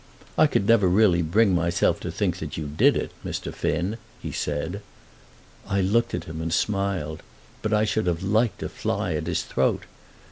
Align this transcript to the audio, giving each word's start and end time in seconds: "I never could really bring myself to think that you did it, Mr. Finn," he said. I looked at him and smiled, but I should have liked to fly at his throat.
"I 0.35 0.45
never 0.55 0.87
could 0.87 0.95
really 0.95 1.21
bring 1.21 1.53
myself 1.53 1.99
to 1.99 2.11
think 2.11 2.37
that 2.39 2.57
you 2.57 2.65
did 2.67 2.97
it, 2.97 3.11
Mr. 3.23 3.53
Finn," 3.53 3.97
he 4.19 4.31
said. 4.31 4.81
I 5.67 5.79
looked 5.81 6.15
at 6.15 6.23
him 6.23 6.41
and 6.41 6.51
smiled, 6.51 7.21
but 7.61 7.71
I 7.71 7.85
should 7.85 8.07
have 8.07 8.23
liked 8.23 8.61
to 8.61 8.69
fly 8.69 9.13
at 9.13 9.27
his 9.27 9.43
throat. 9.43 9.83